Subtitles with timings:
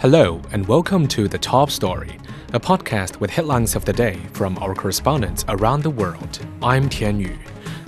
[0.00, 2.16] Hello, and welcome to The Top Story,
[2.54, 6.38] a podcast with headlines of the day from our correspondents around the world.
[6.62, 7.36] I'm Tian Yu.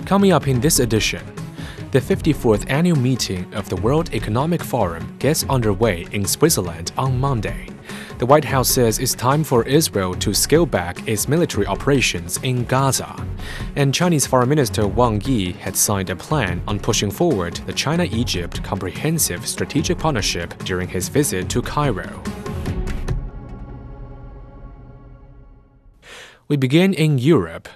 [0.05, 1.25] Coming up in this edition,
[1.89, 7.67] the 54th annual meeting of the World Economic Forum gets underway in Switzerland on Monday.
[8.23, 12.63] The White House says it's time for Israel to scale back its military operations in
[12.63, 13.13] Gaza.
[13.75, 18.05] And Chinese Foreign Minister Wang Yi had signed a plan on pushing forward the China
[18.05, 22.23] Egypt Comprehensive Strategic Partnership during his visit to Cairo.
[26.47, 27.67] We begin in Europe.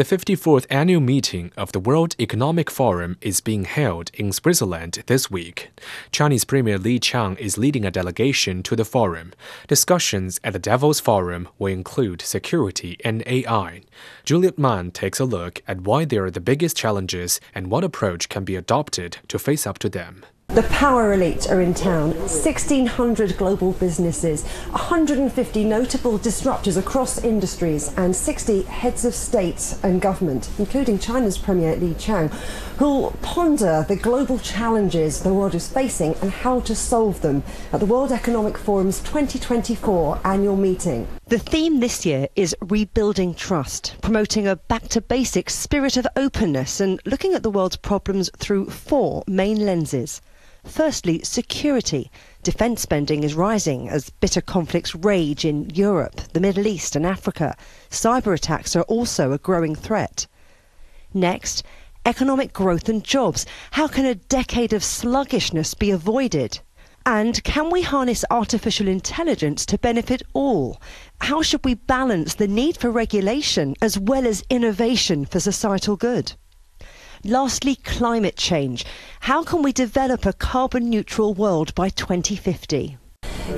[0.00, 5.30] The 54th annual meeting of the World Economic Forum is being held in Switzerland this
[5.30, 5.72] week.
[6.10, 9.34] Chinese Premier Li Qiang is leading a delegation to the forum.
[9.68, 13.82] Discussions at the Davos Forum will include security and AI.
[14.24, 18.30] Juliet Mann takes a look at why they are the biggest challenges and what approach
[18.30, 20.24] can be adopted to face up to them.
[20.52, 22.10] The power elite are in town.
[22.10, 30.50] 1,600 global businesses, 150 notable disruptors across industries, and 60 heads of state and government,
[30.58, 32.32] including China's Premier Li Qiang,
[32.78, 37.78] who'll ponder the global challenges the world is facing and how to solve them at
[37.78, 41.06] the World Economic Forum's 2024 annual meeting.
[41.28, 46.80] The theme this year is rebuilding trust, promoting a back to basics spirit of openness
[46.80, 50.20] and looking at the world's problems through four main lenses.
[50.64, 52.10] Firstly, security.
[52.42, 57.56] Defence spending is rising as bitter conflicts rage in Europe, the Middle East, and Africa.
[57.90, 60.26] Cyber attacks are also a growing threat.
[61.14, 61.62] Next,
[62.06, 63.46] economic growth and jobs.
[63.72, 66.60] How can a decade of sluggishness be avoided?
[67.06, 70.80] And can we harness artificial intelligence to benefit all?
[71.22, 76.34] How should we balance the need for regulation as well as innovation for societal good?
[77.24, 78.86] Lastly, climate change.
[79.20, 82.96] How can we develop a carbon neutral world by 2050?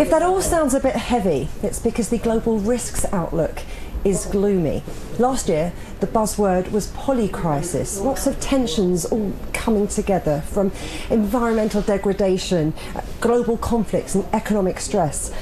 [0.00, 3.62] If that all sounds a bit heavy, it's because the global risks outlook
[4.04, 4.82] is gloomy.
[5.20, 8.02] Last year, the buzzword was polycrisis.
[8.02, 10.72] Lots of tensions all coming together from
[11.08, 12.74] environmental degradation,
[13.20, 15.32] global conflicts, and economic stress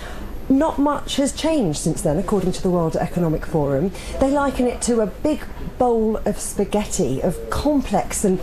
[0.51, 3.93] not much has changed since then, according to the World Economic Forum.
[4.19, 5.45] They liken it to a big
[5.79, 8.41] bowl of spaghetti, of complex and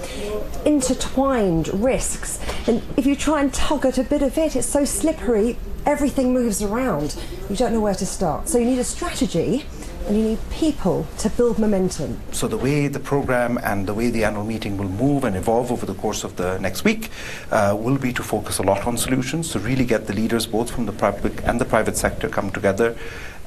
[0.65, 2.39] intertwined risks.
[2.67, 6.33] And if you try and tug at a bit of it, it's so slippery, everything
[6.33, 7.15] moves around.
[7.49, 8.49] You don't know where to start.
[8.49, 9.65] So you need a strategy
[10.07, 12.19] and you need people to build momentum.
[12.31, 15.71] So the way the program and the way the annual meeting will move and evolve
[15.71, 17.09] over the course of the next week
[17.51, 20.71] uh, will be to focus a lot on solutions, to really get the leaders both
[20.71, 22.97] from the public and the private sector come together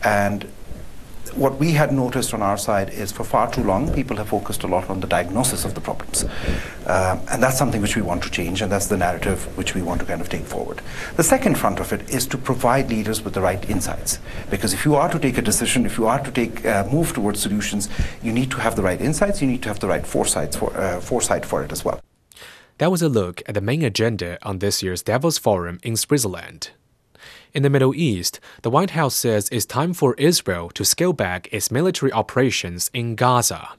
[0.04, 0.46] and
[1.34, 4.62] what we had noticed on our side is for far too long, people have focused
[4.62, 6.24] a lot on the diagnosis of the problems.
[6.86, 9.82] Um, and that's something which we want to change, and that's the narrative which we
[9.82, 10.80] want to kind of take forward.
[11.16, 14.18] The second front of it is to provide leaders with the right insights.
[14.50, 17.12] Because if you are to take a decision, if you are to take uh, move
[17.12, 17.88] towards solutions,
[18.22, 20.76] you need to have the right insights, you need to have the right foresight for,
[20.76, 22.00] uh, foresight for it as well.
[22.78, 26.70] That was a look at the main agenda on this year's Davos Forum in Switzerland.
[27.52, 31.48] In the Middle East, the White House says it's time for Israel to scale back
[31.52, 33.70] its military operations in Gaza.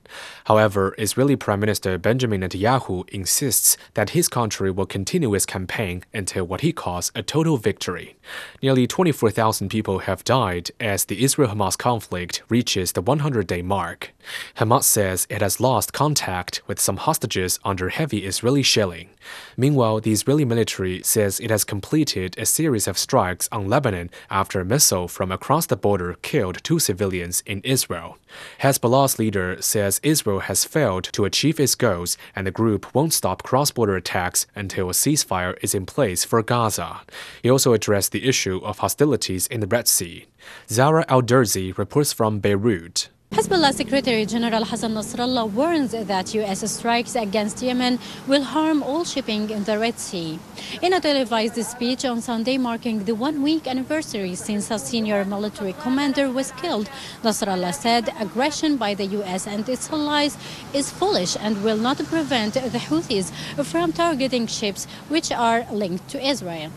[0.46, 6.46] However, Israeli Prime Minister Benjamin Netanyahu insists that his country will continue its campaign until
[6.46, 8.16] what he calls a total victory.
[8.62, 14.12] Nearly 24,000 people have died as the Israel Hamas conflict reaches the 100 day mark.
[14.58, 19.10] Hamas says it has lost contact with some hostages under heavy Israeli shelling.
[19.58, 24.60] Meanwhile, the Israeli military says it has completed a series of strikes on Lebanon after
[24.60, 28.18] a missile from across the border killed two civilians in Israel.
[28.62, 33.44] Hezbollah's leader says Israel has failed to achieve its goals and the group won't stop
[33.44, 37.02] cross border attacks until a ceasefire is in place for Gaza.
[37.44, 40.26] He also addressed the issue of hostilities in the Red Sea.
[40.70, 43.10] Zara Al Derzi reports from Beirut.
[43.32, 46.70] Hezbollah Secretary General Hassan Nasrallah warns that U.S.
[46.70, 47.98] strikes against Yemen
[48.28, 50.38] will harm all shipping in the Red Sea.
[50.82, 56.30] In a televised speech on Sunday marking the one-week anniversary since a senior military commander
[56.30, 56.90] was killed,
[57.24, 59.48] Nasrallah said aggression by the U.S.
[59.48, 60.38] and its allies
[60.74, 63.32] is foolish and will not prevent the Houthis
[63.64, 66.70] from targeting ships which are linked to Israel.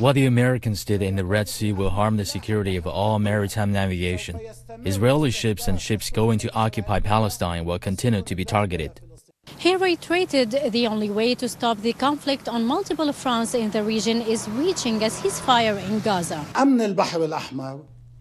[0.00, 3.70] What the Americans did in the Red Sea will harm the security of all maritime
[3.70, 4.39] navigation.
[4.84, 9.00] Israeli ships and ships going to occupy Palestine will continue to be targeted.
[9.58, 14.22] He reiterated the only way to stop the conflict on multiple fronts in the region
[14.22, 16.44] is reaching a ceasefire in Gaza.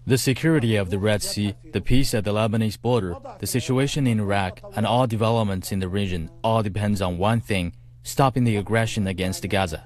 [0.08, 4.20] The security of the Red Sea, the peace at the Lebanese border, the situation in
[4.20, 7.74] Iraq, and all developments in the region all depends on one thing
[8.04, 9.86] stopping the aggression against Gaza.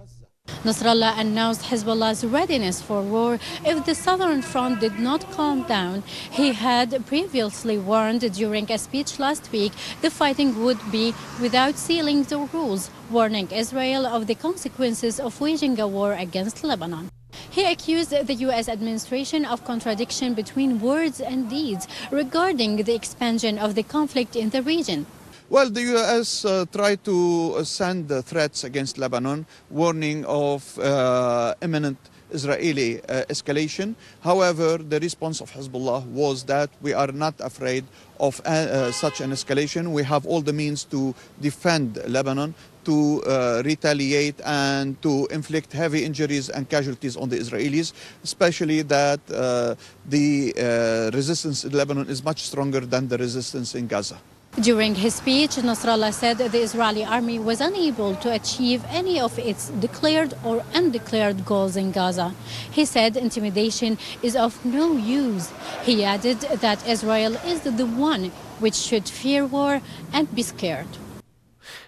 [0.63, 6.03] Nasrallah announced Hezbollah's readiness for war if the southern front did not calm down.
[6.31, 12.31] He had previously warned during a speech last week the fighting would be without ceilings
[12.31, 17.09] or rules, warning Israel of the consequences of waging a war against Lebanon.
[17.49, 18.69] He accused the U.S.
[18.69, 24.61] administration of contradiction between words and deeds regarding the expansion of the conflict in the
[24.61, 25.07] region.
[25.53, 26.45] Well, the U.S.
[26.45, 31.99] Uh, tried to uh, send uh, threats against Lebanon, warning of uh, imminent
[32.31, 33.93] Israeli uh, escalation.
[34.21, 37.85] However, the response of Hezbollah was that we are not afraid
[38.19, 39.91] of uh, such an escalation.
[39.91, 42.55] We have all the means to defend Lebanon,
[42.85, 43.21] to
[43.63, 51.63] retaliate, and to inflict heavy injuries and casualties on the Israelis, especially that the resistance
[51.63, 54.17] in Lebanon is much stronger than the resistance in Gaza.
[54.61, 59.69] During his speech, Nasrallah said the Israeli army was unable to achieve any of its
[59.69, 62.35] declared or undeclared goals in Gaza.
[62.71, 65.51] He said intimidation is of no use.
[65.81, 69.81] He added that Israel is the one which should fear war
[70.13, 70.87] and be scared.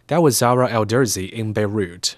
[0.07, 2.15] That was Zahra Elderzi in Beirut.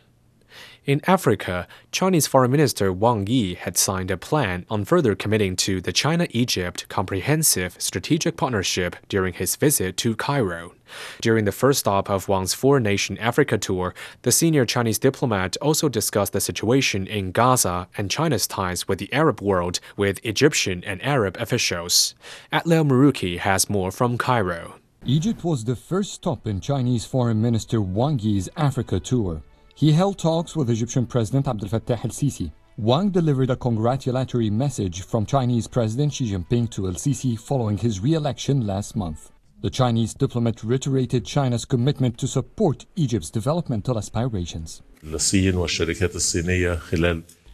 [0.87, 5.81] In Africa, Chinese Foreign Minister Wang Yi had signed a plan on further committing to
[5.81, 10.75] the China Egypt Comprehensive Strategic Partnership during his visit to Cairo.
[11.19, 15.89] During the first stop of Wang's four nation Africa tour, the senior Chinese diplomat also
[15.89, 21.03] discussed the situation in Gaza and China's ties with the Arab world with Egyptian and
[21.03, 22.15] Arab officials.
[22.53, 24.75] Atlel Maruki has more from Cairo.
[25.05, 29.43] Egypt was the first stop in Chinese Foreign Minister Wang Yi's Africa tour.
[29.77, 32.51] He held talks with Egyptian President Abdel Fattah el-Sisi.
[32.77, 38.65] Wang delivered a congratulatory message from Chinese President Xi Jinping to el-Sisi following his re-election
[38.65, 39.29] last month.
[39.61, 44.81] The Chinese diplomat reiterated China's commitment to support Egypt's developmental aspirations.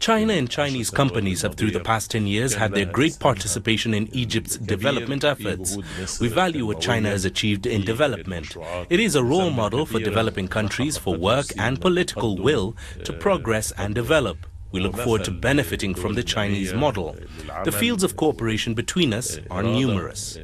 [0.03, 4.13] China and Chinese companies have through the past 10 years had their great participation in
[4.13, 5.77] Egypt's development efforts.
[6.19, 8.57] We value what China has achieved in development.
[8.89, 13.71] It is a role model for developing countries for work and political will to progress
[13.77, 14.45] and develop.
[14.73, 17.15] We look forward to benefiting from the Chinese model.
[17.63, 20.37] The fields of cooperation between us are numerous.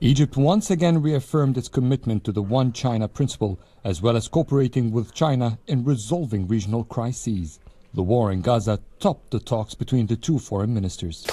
[0.00, 4.92] Egypt once again reaffirmed its commitment to the One China principle, as well as cooperating
[4.92, 7.58] with China in resolving regional crises.
[7.96, 11.24] The war in Gaza topped the talks between the two foreign ministers.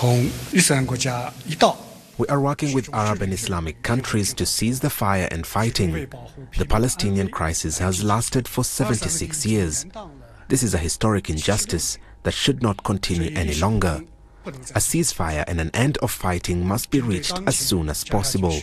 [2.17, 6.07] We are working with Arab and Islamic countries to cease the fire and fighting.
[6.57, 9.85] The Palestinian crisis has lasted for 76 years.
[10.47, 14.01] This is a historic injustice that should not continue any longer.
[14.45, 18.57] A ceasefire and an end of fighting must be reached as soon as possible.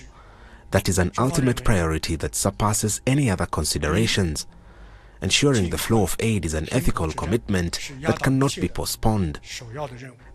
[0.70, 4.47] That is an ultimate priority that surpasses any other considerations.
[5.22, 9.38] Ensuring the flow of aid is an ethical commitment that cannot be postponed.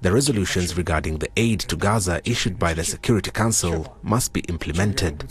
[0.01, 5.25] The resolutions regarding the aid to Gaza issued by the Security Council must be implemented.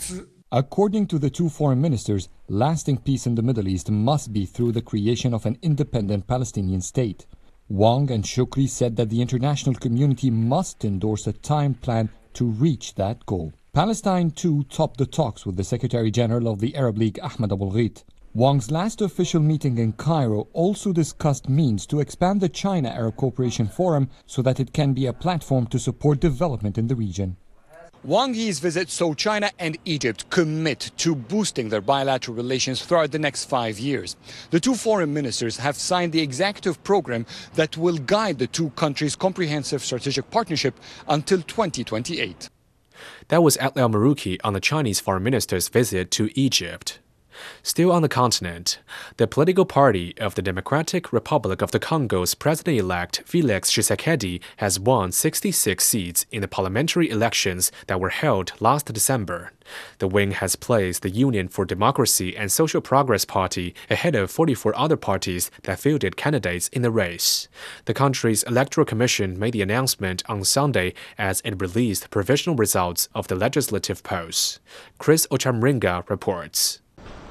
[0.51, 4.73] According to the two foreign ministers, lasting peace in the Middle East must be through
[4.73, 7.25] the creation of an independent Palestinian state.
[7.67, 12.95] Wang and Shukri said that the international community must endorse a time plan to reach
[12.95, 13.53] that goal.
[13.73, 17.71] Palestine too topped the talks with the Secretary General of the Arab League Ahmed Abul
[17.71, 18.03] Gheit.
[18.35, 23.65] Wang's last official meeting in Cairo also discussed means to expand the China Arab Cooperation
[23.65, 27.37] Forum so that it can be a platform to support development in the region.
[28.03, 33.19] Wang Yi's visit saw China and Egypt commit to boosting their bilateral relations throughout the
[33.19, 34.17] next five years.
[34.49, 39.15] The two foreign ministers have signed the executive program that will guide the two countries'
[39.15, 40.77] comprehensive strategic partnership
[41.07, 42.49] until 2028.
[43.29, 46.99] That was Atlel Maruki on the Chinese foreign minister's visit to Egypt.
[47.63, 48.79] Still on the continent,
[49.17, 55.11] the political party of the Democratic Republic of the Congo's president-elect Felix Tshisekedi has won
[55.11, 59.51] 66 seats in the parliamentary elections that were held last December.
[59.97, 64.77] The wing has placed the Union for Democracy and Social Progress Party ahead of 44
[64.77, 67.47] other parties that fielded candidates in the race.
[67.85, 73.27] The country's electoral commission made the announcement on Sunday as it released provisional results of
[73.27, 74.59] the legislative polls.
[74.99, 76.81] Chris Ocamringa reports.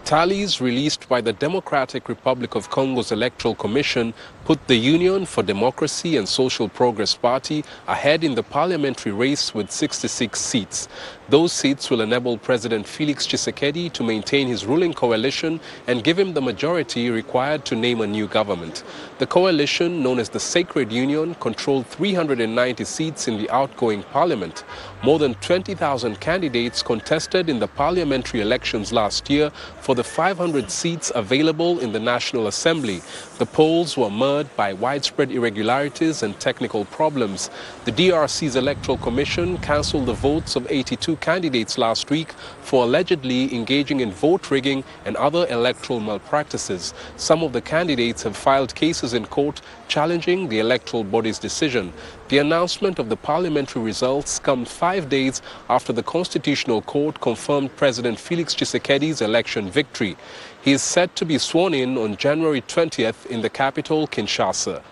[0.05, 4.13] Tallies released by the Democratic Republic of Congo's Electoral Commission
[4.45, 9.71] put the Union for Democracy and Social Progress Party ahead in the parliamentary race with
[9.71, 10.89] 66 seats.
[11.31, 16.35] Those seats will enable President Felix Tshisekedi to maintain his ruling coalition and give him
[16.35, 18.85] the majority required to name a new government.
[19.19, 24.65] The coalition, known as the Sacred Union, controlled 390 seats in the outgoing parliament.
[25.03, 29.49] More than 20,000 candidates contested in the parliamentary elections last year
[29.81, 33.01] for the 500 seats available in the National Assembly.
[33.39, 37.49] The polls were marred by widespread irregularities and technical problems.
[37.87, 44.01] The DRC's Electoral Commission cancelled the votes of 82 candidates last week for allegedly engaging
[44.01, 46.95] in vote rigging and other electoral malpractices.
[47.17, 51.93] Some of the candidates have filed cases in court challenging the electoral body's decision.
[52.29, 58.19] The announcement of the parliamentary results comes five days after the Constitutional Court confirmed President
[58.19, 60.17] Felix Tshisekedi's election victory.
[60.63, 64.83] He is set to be sworn in on January 20th in the capital, Kinshasa.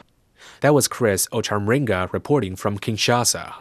[0.60, 3.54] That was Chris Ocamringa reporting from Kinshasa.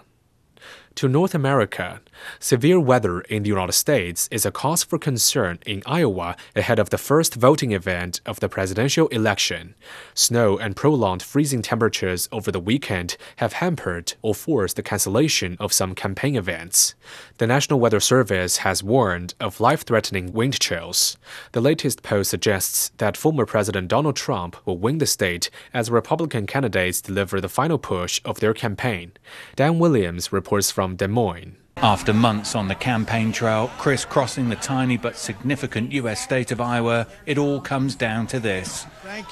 [0.95, 2.01] To North America,
[2.39, 6.89] severe weather in the United States is a cause for concern in Iowa ahead of
[6.89, 9.73] the first voting event of the presidential election.
[10.13, 15.73] Snow and prolonged freezing temperatures over the weekend have hampered or forced the cancellation of
[15.73, 16.93] some campaign events.
[17.37, 21.17] The National Weather Service has warned of life threatening wind chills.
[21.53, 26.45] The latest poll suggests that former President Donald Trump will win the state as Republican
[26.45, 29.13] candidates deliver the final push of their campaign.
[29.55, 31.60] Dan Williams reports from from Des Moines.
[31.83, 37.07] After months on the campaign trail, crisscrossing the tiny but significant US state of Iowa,
[37.25, 38.85] it all comes down to this.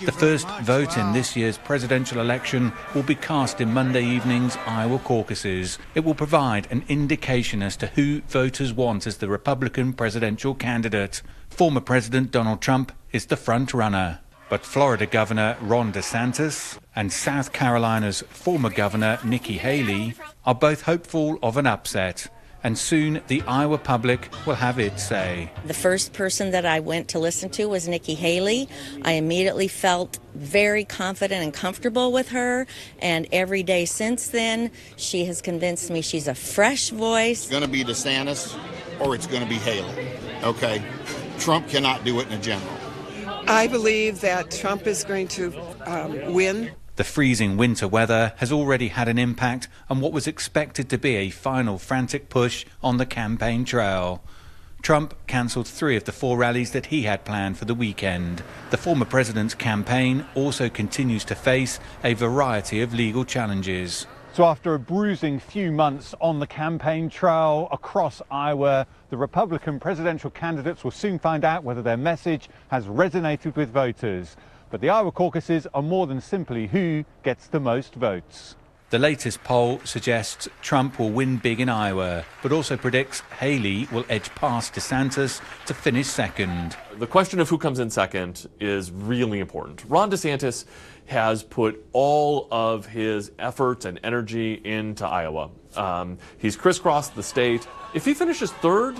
[0.03, 4.97] The first vote in this year's presidential election will be cast in Monday evening's Iowa
[4.97, 5.77] caucuses.
[5.93, 11.21] It will provide an indication as to who voters want as the Republican presidential candidate.
[11.51, 14.21] Former President Donald Trump is the front runner.
[14.49, 20.15] But Florida Governor Ron DeSantis and South Carolina's former governor Nikki Haley
[20.47, 22.27] are both hopeful of an upset.
[22.63, 25.51] And soon the Iowa public will have its say.
[25.65, 28.67] The first person that I went to listen to was Nikki Haley.
[29.03, 32.67] I immediately felt very confident and comfortable with her.
[32.99, 37.43] And every day since then, she has convinced me she's a fresh voice.
[37.43, 38.57] It's going to be DeSantis
[38.99, 40.09] or it's going to be Haley.
[40.43, 40.83] Okay?
[41.39, 42.75] Trump cannot do it in a general.
[43.47, 45.53] I believe that Trump is going to
[45.85, 46.71] um, win.
[46.99, 51.15] The freezing winter weather has already had an impact on what was expected to be
[51.15, 54.21] a final frantic push on the campaign trail.
[54.81, 58.43] Trump cancelled three of the four rallies that he had planned for the weekend.
[58.71, 64.05] The former president's campaign also continues to face a variety of legal challenges.
[64.33, 70.31] So after a bruising few months on the campaign trail across Iowa, the Republican presidential
[70.31, 74.35] candidates will soon find out whether their message has resonated with voters.
[74.69, 78.55] But the Iowa caucuses are more than simply who gets the most votes.
[78.91, 84.03] The latest poll suggests Trump will win big in Iowa, but also predicts Haley will
[84.09, 86.75] edge past DeSantis to finish second.
[86.97, 89.83] The question of who comes in second is really important.
[89.87, 90.65] Ron DeSantis
[91.05, 95.51] has put all of his efforts and energy into Iowa.
[95.75, 97.67] Um, he's crisscrossed the state.
[97.93, 98.95] If he finishes third,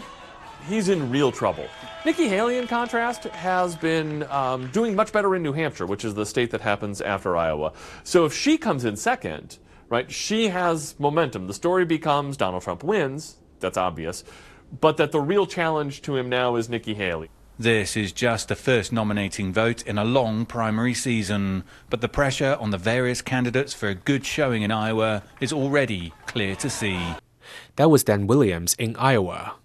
[0.68, 1.68] he's in real trouble.
[2.06, 6.14] Nikki Haley, in contrast, has been um, doing much better in New Hampshire, which is
[6.14, 7.74] the state that happens after Iowa.
[8.04, 9.58] So if she comes in second,
[9.90, 11.48] right, she has momentum.
[11.48, 14.24] The story becomes Donald Trump wins, that's obvious,
[14.80, 17.30] but that the real challenge to him now is Nikki Haley.
[17.58, 22.56] This is just the first nominating vote in a long primary season, but the pressure
[22.58, 27.16] on the various candidates for a good showing in Iowa is already clear to see.
[27.76, 29.56] That was Dan Williams in Iowa.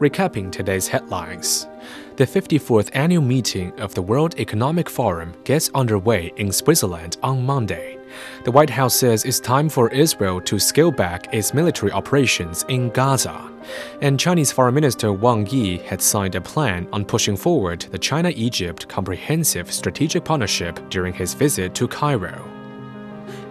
[0.00, 1.68] Recapping today's headlines.
[2.16, 7.98] The 54th annual meeting of the World Economic Forum gets underway in Switzerland on Monday.
[8.44, 12.88] The White House says it's time for Israel to scale back its military operations in
[12.88, 13.52] Gaza.
[14.00, 18.32] And Chinese Foreign Minister Wang Yi had signed a plan on pushing forward the China
[18.34, 22.42] Egypt Comprehensive Strategic Partnership during his visit to Cairo.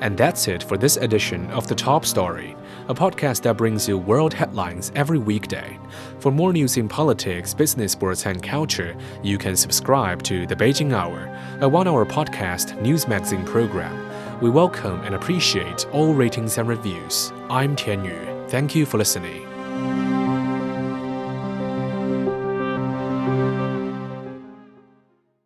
[0.01, 2.55] And that's it for this edition of The Top Story,
[2.89, 5.77] a podcast that brings you world headlines every weekday.
[6.19, 10.91] For more news in politics, business, sports, and culture, you can subscribe to The Beijing
[10.91, 11.31] Hour,
[11.61, 14.41] a one hour podcast news magazine program.
[14.41, 17.31] We welcome and appreciate all ratings and reviews.
[17.47, 18.45] I'm Tian Yu.
[18.47, 19.45] Thank you for listening.